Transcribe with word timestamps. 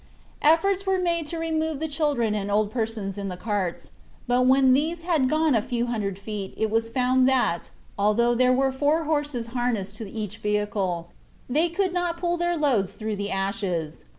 Efforts 0.41 0.87
were 0.87 0.97
made 0.97 1.27
to 1.27 1.37
remove 1.37 1.79
the 1.79 1.87
children 1.87 2.33
and 2.33 2.49
old 2.49 2.71
persons 2.71 3.19
in 3.19 3.27
the 3.29 3.37
carts, 3.37 3.91
but 4.25 4.47
when 4.47 4.73
these 4.73 5.03
had 5.03 5.29
gone 5.29 5.53
a 5.53 5.61
few 5.61 5.85
hundred 5.85 6.17
feet 6.17 6.55
it 6.57 6.71
was 6.71 6.89
found 6.89 7.29
that, 7.29 7.69
although 7.99 8.33
there 8.33 8.49
were 8.51 8.71
four 8.71 9.03
horses 9.03 9.45
harnessed 9.53 9.97
to 9.97 10.09
each 10.09 10.37
vehicle, 10.39 11.09
they 11.47 11.69
could 11.69 11.93
not 11.93 12.17
pull 12.17 12.35
their 12.35 12.57
loads 12.57 12.95
through 12.95 13.15
the 13.15 13.29
ashes. 13.29 14.03